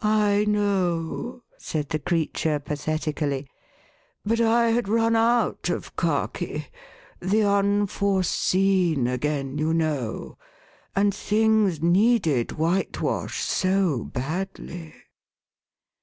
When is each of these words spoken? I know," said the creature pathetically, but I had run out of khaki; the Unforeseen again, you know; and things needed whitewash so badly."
I 0.00 0.46
know," 0.46 1.42
said 1.58 1.90
the 1.90 1.98
creature 1.98 2.58
pathetically, 2.58 3.46
but 4.24 4.40
I 4.40 4.70
had 4.70 4.88
run 4.88 5.14
out 5.14 5.68
of 5.68 5.96
khaki; 5.96 6.68
the 7.20 7.42
Unforeseen 7.46 9.06
again, 9.06 9.58
you 9.58 9.74
know; 9.74 10.38
and 10.96 11.14
things 11.14 11.82
needed 11.82 12.52
whitewash 12.52 13.42
so 13.42 14.04
badly." 14.04 14.94